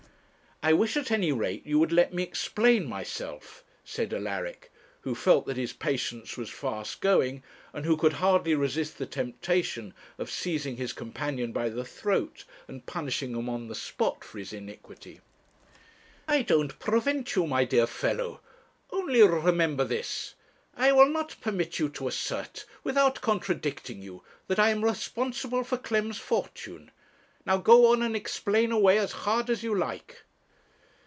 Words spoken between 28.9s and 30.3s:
as hard as you like.'